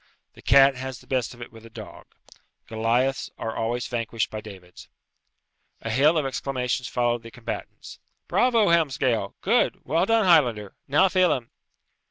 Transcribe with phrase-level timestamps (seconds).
[0.33, 2.07] The cat has the best of it with a dog.
[2.65, 4.89] Goliaths are always vanquished by Davids.
[5.81, 7.99] A hail of exclamations followed the combatants.
[8.27, 9.35] "Bravo, Helmsgail!
[9.41, 9.85] Good!
[9.85, 10.73] Well done, Highlander!
[10.87, 11.51] Now, Phelem!"